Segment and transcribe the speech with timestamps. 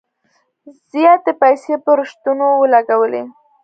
[0.91, 3.23] زیاتي پیسې په رشوتونو ولګولې.